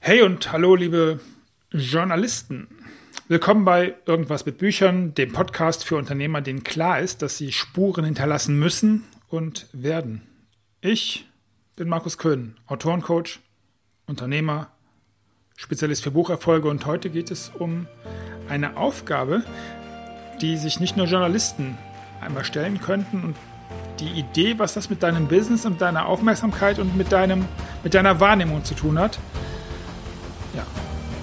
Hey 0.00 0.22
und 0.22 0.52
hallo, 0.52 0.74
liebe 0.74 1.20
Journalisten. 1.70 2.68
Willkommen 3.26 3.64
bei 3.64 3.96
Irgendwas 4.06 4.46
mit 4.46 4.56
Büchern, 4.56 5.12
dem 5.12 5.32
Podcast 5.32 5.84
für 5.84 5.96
Unternehmer, 5.96 6.40
denen 6.40 6.64
klar 6.64 7.00
ist, 7.00 7.20
dass 7.20 7.36
sie 7.36 7.52
Spuren 7.52 8.04
hinterlassen 8.04 8.58
müssen 8.58 9.04
und 9.28 9.66
werden. 9.72 10.22
Ich 10.80 11.28
bin 11.76 11.88
Markus 11.88 12.16
Köhn, 12.16 12.56
Autorencoach, 12.68 13.40
Unternehmer, 14.06 14.70
Spezialist 15.56 16.04
für 16.04 16.12
Bucherfolge 16.12 16.68
und 16.68 16.86
heute 16.86 17.10
geht 17.10 17.30
es 17.30 17.50
um 17.50 17.86
eine 18.48 18.76
Aufgabe, 18.78 19.42
die 20.40 20.56
sich 20.56 20.80
nicht 20.80 20.96
nur 20.96 21.06
Journalisten 21.06 21.76
einmal 22.22 22.44
stellen 22.44 22.80
könnten 22.80 23.24
und 23.24 23.36
die 24.00 24.18
Idee, 24.18 24.58
was 24.58 24.74
das 24.74 24.88
mit 24.88 25.02
deinem 25.02 25.26
Business 25.26 25.66
und 25.66 25.80
deiner 25.80 26.06
Aufmerksamkeit 26.06 26.78
und 26.78 26.96
mit, 26.96 27.12
deinem, 27.12 27.44
mit 27.82 27.94
deiner 27.94 28.20
Wahrnehmung 28.20 28.64
zu 28.64 28.74
tun 28.74 28.98
hat. 28.98 29.18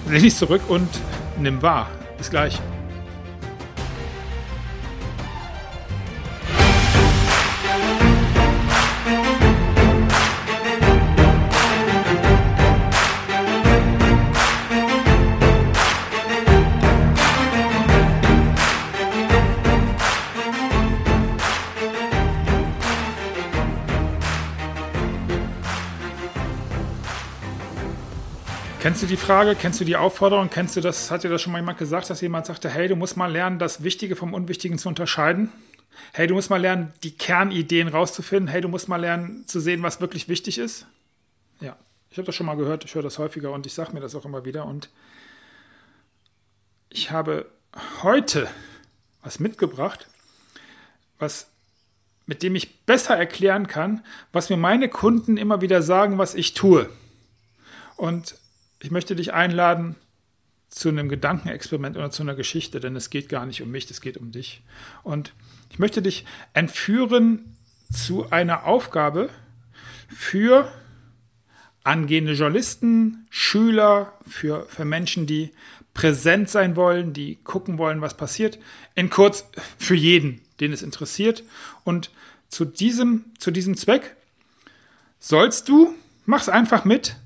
Lehn 0.08 0.22
dich 0.22 0.36
zurück 0.36 0.62
und 0.68 0.88
nimm 1.38 1.62
wahr. 1.62 1.90
Bis 2.18 2.30
gleich. 2.30 2.60
Kennst 28.80 29.02
du 29.02 29.06
die 29.06 29.16
Frage, 29.16 29.54
kennst 29.54 29.80
du 29.80 29.84
die 29.84 29.96
Aufforderung, 29.96 30.50
kennst 30.50 30.76
du 30.76 30.80
das, 30.80 31.10
hat 31.10 31.24
dir 31.24 31.30
das 31.30 31.42
schon 31.42 31.52
mal 31.52 31.58
jemand 31.58 31.78
gesagt, 31.78 32.08
dass 32.10 32.20
jemand 32.20 32.46
sagte, 32.46 32.68
hey, 32.68 32.88
du 32.88 32.94
musst 32.94 33.16
mal 33.16 33.30
lernen, 33.30 33.58
das 33.58 33.82
Wichtige 33.82 34.16
vom 34.16 34.34
Unwichtigen 34.34 34.78
zu 34.78 34.88
unterscheiden? 34.88 35.50
Hey, 36.12 36.26
du 36.26 36.34
musst 36.34 36.50
mal 36.50 36.60
lernen, 36.60 36.92
die 37.02 37.10
Kernideen 37.10 37.88
rauszufinden. 37.88 38.48
Hey, 38.48 38.60
du 38.60 38.68
musst 38.68 38.88
mal 38.88 39.00
lernen 39.00 39.46
zu 39.46 39.60
sehen, 39.60 39.82
was 39.82 40.00
wirklich 40.00 40.28
wichtig 40.28 40.58
ist. 40.58 40.86
Ja, 41.60 41.76
ich 42.10 42.18
habe 42.18 42.26
das 42.26 42.34
schon 42.34 42.46
mal 42.46 42.56
gehört, 42.56 42.84
ich 42.84 42.94
höre 42.94 43.02
das 43.02 43.18
häufiger 43.18 43.50
und 43.50 43.66
ich 43.66 43.72
sage 43.72 43.92
mir 43.92 44.00
das 44.00 44.14
auch 44.14 44.24
immer 44.24 44.44
wieder. 44.44 44.66
Und 44.66 44.90
ich 46.90 47.10
habe 47.10 47.50
heute 48.02 48.46
was 49.22 49.40
mitgebracht, 49.40 50.06
was 51.18 51.48
mit 52.26 52.42
dem 52.42 52.54
ich 52.54 52.84
besser 52.84 53.16
erklären 53.16 53.66
kann, 53.68 54.04
was 54.32 54.50
mir 54.50 54.56
meine 54.56 54.88
Kunden 54.88 55.38
immer 55.38 55.60
wieder 55.60 55.80
sagen, 55.80 56.18
was 56.18 56.34
ich 56.34 56.54
tue. 56.54 56.90
Und 57.96 58.36
ich 58.80 58.90
möchte 58.90 59.16
dich 59.16 59.32
einladen 59.32 59.96
zu 60.68 60.88
einem 60.88 61.08
Gedankenexperiment 61.08 61.96
oder 61.96 62.10
zu 62.10 62.22
einer 62.22 62.34
Geschichte, 62.34 62.80
denn 62.80 62.96
es 62.96 63.10
geht 63.10 63.28
gar 63.28 63.46
nicht 63.46 63.62
um 63.62 63.70
mich, 63.70 63.90
es 63.90 64.00
geht 64.00 64.16
um 64.16 64.32
dich. 64.32 64.62
Und 65.02 65.32
ich 65.70 65.78
möchte 65.78 66.02
dich 66.02 66.24
entführen 66.52 67.56
zu 67.92 68.30
einer 68.30 68.64
Aufgabe 68.64 69.30
für 70.08 70.70
angehende 71.84 72.32
Journalisten, 72.32 73.26
Schüler, 73.30 74.12
für, 74.26 74.66
für 74.66 74.84
Menschen, 74.84 75.26
die 75.26 75.52
präsent 75.94 76.50
sein 76.50 76.76
wollen, 76.76 77.12
die 77.12 77.36
gucken 77.36 77.78
wollen, 77.78 78.00
was 78.00 78.16
passiert. 78.16 78.58
In 78.94 79.08
kurz, 79.08 79.48
für 79.78 79.94
jeden, 79.94 80.42
den 80.60 80.72
es 80.72 80.82
interessiert. 80.82 81.44
Und 81.84 82.10
zu 82.48 82.64
diesem, 82.64 83.24
zu 83.38 83.50
diesem 83.50 83.76
Zweck 83.76 84.16
sollst 85.20 85.68
du, 85.68 85.94
mach's 86.26 86.48
einfach 86.48 86.84
mit, 86.84 87.16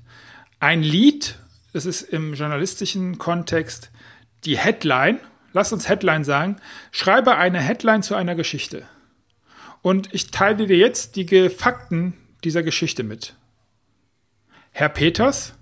ein 0.59 0.83
Lied 0.83 1.39
das 1.73 1.85
ist 1.85 2.01
im 2.01 2.33
journalistischen 2.33 3.17
Kontext 3.17 3.91
die 4.45 4.57
Headline. 4.57 5.19
Lass 5.53 5.73
uns 5.73 5.87
Headline 5.87 6.23
sagen. 6.23 6.57
Schreibe 6.91 7.35
eine 7.37 7.59
Headline 7.59 8.03
zu 8.03 8.15
einer 8.15 8.35
Geschichte. 8.35 8.85
Und 9.81 10.13
ich 10.13 10.31
teile 10.31 10.67
dir 10.67 10.77
jetzt 10.77 11.15
die 11.15 11.49
Fakten 11.49 12.13
dieser 12.43 12.63
Geschichte 12.63 13.03
mit. 13.03 13.35
Herr 14.71 14.89
Peters, 14.89 15.53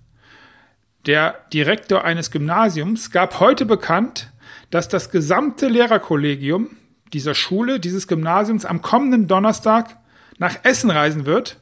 der 1.06 1.46
Direktor 1.53 2.03
eines 2.03 2.31
Gymnasiums, 2.31 3.12
gab 3.12 3.40
heute 3.40 3.66
bekannt, 3.66 4.31
dass 4.69 4.88
das 4.88 5.09
gesamte 5.09 5.68
Lehrerkollegium 5.68 6.78
dieser 7.14 7.34
Schule, 7.34 7.80
dieses 7.80 8.08
Gymnasiums 8.08 8.66
am 8.66 8.81
kommenden 8.81 9.28
Donnerstag 9.28 9.98
nach 10.38 10.64
Essen 10.64 10.92
reisen 10.92 11.25
wird, 11.25 11.59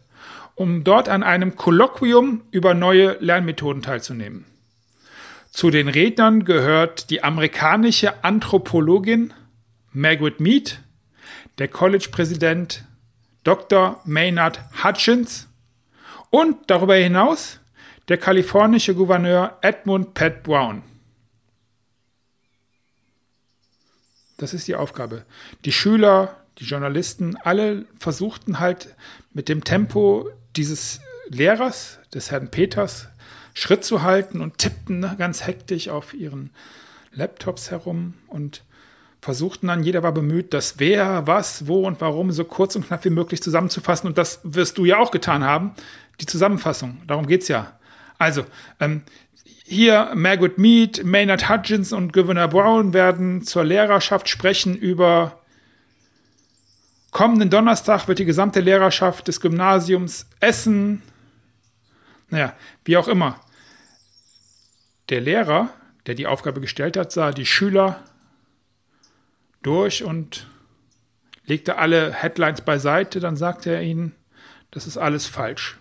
um 0.58 0.84
dort 0.84 1.08
an 1.08 1.22
einem 1.22 1.56
Kolloquium 1.56 2.42
über 2.50 2.74
neue 2.74 3.18
Lernmethoden 3.20 3.84
teilzunehmen. 3.84 4.46
Zu 5.52 5.70
den 5.70 5.88
Rednern 5.88 6.46
gehört 6.46 7.12
die 7.12 7.24
amerikanische 7.24 8.24
Anthropologin 8.24 9.34
Margaret 9.94 10.40
Mead, 10.40 10.80
der 11.60 11.68
College-Präsident 11.68 12.86
Dr. 13.44 14.02
Maynard 14.06 14.60
Hutchins 14.84 15.48
und 16.32 16.58
darüber 16.68 16.96
hinaus 16.96 17.60
der 18.08 18.18
kalifornische 18.18 18.96
Gouverneur 18.96 19.60
Edmund 19.62 20.16
Pat 20.16 20.42
Brown. 20.42 20.82
Das 24.38 24.56
ist 24.56 24.68
die 24.68 24.76
Aufgabe. 24.76 25.24
Die 25.66 25.72
Schüler, 25.72 26.36
die 26.58 26.66
Journalisten, 26.66 27.36
alle 27.36 27.86
versuchten 28.00 28.60
halt 28.60 28.96
mit 29.34 29.50
dem 29.50 29.64
Tempo 29.64 30.32
dieses 30.58 31.00
Lehrers, 31.30 32.00
des 32.14 32.32
Herrn 32.32 32.50
Peters, 32.50 33.08
Schritt 33.54 33.84
zu 33.84 34.04
halten 34.04 34.42
und 34.42 34.58
tippten 34.58 35.00
ne, 35.00 35.16
ganz 35.18 35.46
hektisch 35.46 35.90
auf 35.90 36.14
ihren 36.14 36.52
Laptops 37.12 37.72
herum 37.72 38.14
und 38.28 38.64
versuchten 39.22 39.68
dann, 39.68 39.84
jeder 39.84 40.04
war 40.04 40.12
bemüht, 40.12 40.54
das 40.54 40.76
wer, 40.78 41.26
was, 41.26 41.68
wo 41.68 41.86
und 41.88 42.00
warum 42.02 42.32
so 42.32 42.44
kurz 42.46 42.76
und 42.76 42.88
knapp 42.88 43.04
wie 43.04 43.10
möglich 43.10 43.42
zusammenzufassen. 43.42 44.08
Und 44.08 44.18
das 44.18 44.40
wirst 44.44 44.78
du 44.78 44.86
ja 44.86 45.00
auch 45.00 45.12
getan 45.12 45.44
haben, 45.44 45.72
die 46.22 46.28
Zusammenfassung. 46.28 47.02
Darum 47.08 47.26
geht 47.26 47.42
es 47.42 47.48
ja. 47.48 47.74
Also, 48.20 48.46
ähm, 48.80 49.02
hier 49.64 50.12
Margaret 50.16 50.58
Mead, 50.58 51.04
Maynard 51.04 51.50
Hudgens 51.50 51.92
und 51.92 52.14
Gouverneur 52.14 52.48
Brown 52.48 52.94
werden 52.94 53.42
zur 53.42 53.66
Lehrerschaft 53.66 54.30
sprechen 54.30 54.78
über 54.78 55.42
Kommenden 57.18 57.50
Donnerstag 57.50 58.08
wird 58.08 58.20
die 58.20 58.26
gesamte 58.26 58.60
Lehrerschaft 58.60 59.28
des 59.28 59.42
Gymnasiums 59.42 60.28
Essen, 60.40 61.02
naja, 62.30 62.56
wie 62.86 62.96
auch 62.96 63.08
immer. 63.08 63.42
Der 65.10 65.20
Lehrer, 65.20 65.74
der 66.06 66.14
die 66.14 66.28
Aufgabe 66.28 66.62
gestellt 66.62 66.96
hat, 66.96 67.12
sah 67.12 67.32
die 67.32 67.48
Schüler 67.48 68.04
durch 69.64 70.04
und 70.04 70.46
legte 71.48 71.80
alle 71.80 72.14
Headlines 72.14 72.62
beiseite, 72.62 73.20
dann 73.20 73.36
sagte 73.36 73.72
er 73.72 73.82
ihnen, 73.82 74.14
das 74.70 74.86
ist 74.86 74.98
alles 74.98 75.26
falsch. 75.26 75.80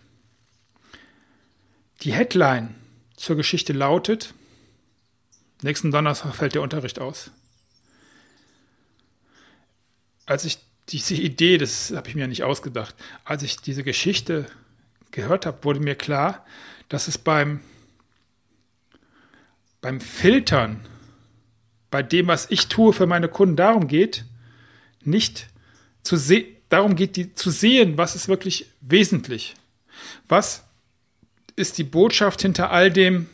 Die 2.01 2.15
Headline 2.15 2.75
zur 3.15 3.37
Geschichte 3.37 3.75
lautet, 3.75 4.33
nächsten 5.61 5.91
Donnerstag 5.91 6.35
fällt 6.35 6.55
der 6.55 6.63
Unterricht 6.63 6.99
aus. 6.99 7.31
Als 10.25 10.47
ich 10.47 10.61
diese 10.91 11.15
Idee, 11.15 11.59
das 11.59 11.93
habe 11.95 12.09
ich 12.09 12.15
mir 12.15 12.29
nicht 12.29 12.45
ausgedacht. 12.45 12.95
Als 13.25 13.43
ich 13.43 13.57
diese 13.57 13.83
Geschichte 13.83 14.47
gehört 15.11 15.47
habe, 15.47 15.65
wurde 15.65 15.81
mir 15.81 15.97
klar, 15.97 16.45
dass 16.89 17.09
es 17.09 17.19
beim, 17.19 17.61
beim 19.81 20.01
Filtern, 20.01 20.87
bei 21.91 22.03
dem, 22.03 22.29
was 22.29 22.51
ich 22.51 22.69
tue 22.69 22.93
für 22.93 23.07
meine 23.07 23.29
Kunden, 23.29 23.57
darum 23.57 23.89
geht, 23.89 24.25
nicht 25.03 25.49
zu 26.03 26.17
sehen, 26.17 26.47
darum 26.69 26.95
geht, 26.95 27.17
die, 27.17 27.35
zu 27.35 27.51
sehen, 27.51 27.97
was 27.99 28.15
ist 28.15 28.29
wirklich 28.29 28.67
wesentlich. 28.81 29.55
Was 30.29 30.65
ist 31.57 31.79
die 31.79 31.85
Botschaft 31.85 32.43
hinter 32.43 32.71
all 32.71 32.93
dem 32.93 33.29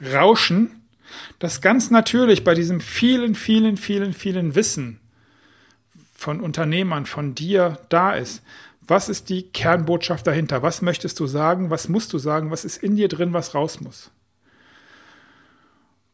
Rauschen, 0.00 0.82
das 1.38 1.60
ganz 1.60 1.90
natürlich 1.90 2.44
bei 2.44 2.54
diesem 2.54 2.80
vielen, 2.80 3.34
vielen, 3.34 3.76
vielen, 3.76 4.12
vielen 4.12 4.54
Wissen 4.54 5.00
von 6.18 6.40
Unternehmern, 6.40 7.06
von 7.06 7.36
dir 7.36 7.78
da 7.88 8.12
ist. 8.12 8.42
Was 8.80 9.08
ist 9.08 9.28
die 9.28 9.44
Kernbotschaft 9.44 10.26
dahinter? 10.26 10.62
Was 10.62 10.82
möchtest 10.82 11.20
du 11.20 11.28
sagen? 11.28 11.70
Was 11.70 11.88
musst 11.88 12.12
du 12.12 12.18
sagen? 12.18 12.50
Was 12.50 12.64
ist 12.64 12.82
in 12.82 12.96
dir 12.96 13.06
drin, 13.06 13.32
was 13.32 13.54
raus 13.54 13.80
muss? 13.80 14.10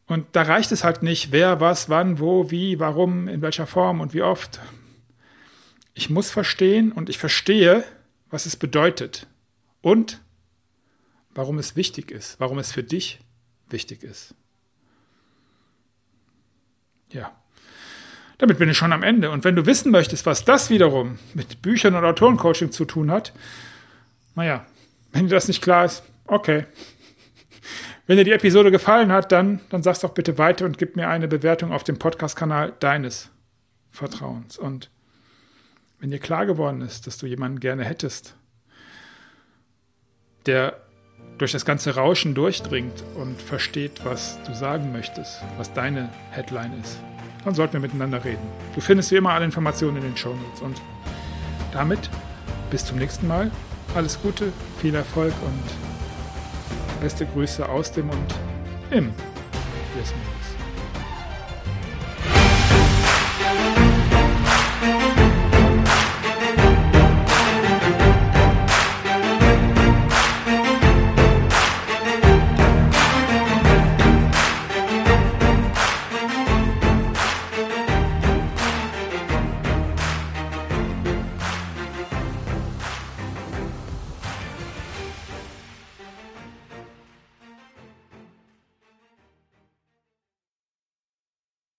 Und 0.05 0.27
da 0.33 0.43
reicht 0.43 0.71
es 0.71 0.83
halt 0.83 1.01
nicht, 1.01 1.31
wer, 1.31 1.59
was, 1.59 1.89
wann, 1.89 2.19
wo, 2.19 2.51
wie, 2.51 2.79
warum, 2.79 3.27
in 3.27 3.41
welcher 3.41 3.65
Form 3.65 3.99
und 3.99 4.13
wie 4.13 4.21
oft. 4.21 4.59
Ich 5.95 6.11
muss 6.11 6.29
verstehen 6.29 6.91
und 6.91 7.09
ich 7.09 7.17
verstehe, 7.17 7.83
was 8.29 8.45
es 8.45 8.55
bedeutet 8.55 9.25
und 9.81 10.21
warum 11.33 11.57
es 11.57 11.75
wichtig 11.75 12.11
ist, 12.11 12.39
warum 12.39 12.59
es 12.59 12.71
für 12.71 12.83
dich 12.83 13.21
wichtig 13.69 14.03
ist. 14.03 14.35
Ja. 17.09 17.35
Damit 18.37 18.59
bin 18.59 18.69
ich 18.69 18.77
schon 18.77 18.93
am 18.93 19.03
Ende. 19.03 19.31
Und 19.31 19.43
wenn 19.43 19.55
du 19.55 19.65
wissen 19.65 19.91
möchtest, 19.91 20.25
was 20.25 20.43
das 20.43 20.69
wiederum 20.69 21.17
mit 21.33 21.61
Büchern 21.61 21.95
und 21.95 22.03
Autorencoaching 22.03 22.71
zu 22.71 22.85
tun 22.85 23.11
hat, 23.11 23.33
naja, 24.35 24.65
wenn 25.13 25.27
dir 25.27 25.35
das 25.35 25.47
nicht 25.47 25.61
klar 25.61 25.85
ist, 25.85 26.03
okay. 26.27 26.65
Wenn 28.07 28.17
dir 28.17 28.25
die 28.25 28.33
Episode 28.33 28.69
gefallen 28.69 29.11
hat, 29.11 29.31
dann, 29.31 29.61
dann 29.69 29.81
sag's 29.81 30.01
doch 30.01 30.13
bitte 30.13 30.37
weiter 30.37 30.65
und 30.65 30.77
gib 30.77 30.95
mir 30.95 31.07
eine 31.07 31.27
Bewertung 31.27 31.71
auf 31.71 31.83
dem 31.83 31.97
Podcast-Kanal 31.97 32.73
deines 32.79 33.31
Vertrauens. 33.89 34.57
Und 34.57 34.91
wenn 35.99 36.11
dir 36.11 36.19
klar 36.19 36.45
geworden 36.45 36.81
ist, 36.81 37.07
dass 37.07 37.17
du 37.17 37.25
jemanden 37.25 37.59
gerne 37.59 37.83
hättest, 37.83 38.35
der 40.45 40.81
durch 41.37 41.51
das 41.51 41.65
ganze 41.65 41.95
Rauschen 41.95 42.35
durchdringt 42.35 43.03
und 43.15 43.41
versteht, 43.41 44.05
was 44.05 44.37
du 44.43 44.53
sagen 44.53 44.91
möchtest, 44.91 45.41
was 45.57 45.73
deine 45.73 46.09
Headline 46.31 46.79
ist, 46.81 46.99
dann 47.45 47.53
sollten 47.53 47.73
wir 47.73 47.79
miteinander 47.79 48.23
reden. 48.25 48.41
Du 48.73 48.81
findest 48.81 49.11
wie 49.11 49.15
immer 49.15 49.29
alle 49.29 49.45
Informationen 49.45 49.97
in 49.97 50.03
den 50.03 50.17
Show 50.17 50.33
Notes. 50.33 50.61
Und 50.61 50.81
damit 51.71 52.09
bis 52.69 52.83
zum 52.83 52.97
nächsten 52.97 53.27
Mal. 53.27 53.51
Alles 53.95 54.19
Gute, 54.21 54.51
viel 54.81 54.95
Erfolg 54.95 55.33
und 55.45 57.01
beste 57.01 57.25
Grüße 57.25 57.67
aus 57.69 57.91
dem 57.91 58.09
und 58.09 58.35
im 58.89 59.13
Business. 59.95 60.34